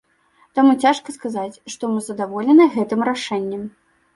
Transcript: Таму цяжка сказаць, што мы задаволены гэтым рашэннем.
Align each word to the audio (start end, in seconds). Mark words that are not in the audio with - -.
Таму 0.59 0.71
цяжка 0.85 1.15
сказаць, 1.17 1.61
што 1.73 1.91
мы 1.93 1.99
задаволены 2.09 2.69
гэтым 2.79 3.07
рашэннем. 3.11 3.63